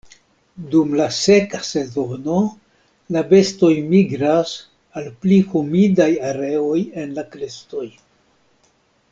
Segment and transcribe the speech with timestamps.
[0.69, 2.37] Dum la seka sezono
[3.17, 4.55] la bestoj migras
[5.03, 7.87] al pli humidaj areoj en la krestoj.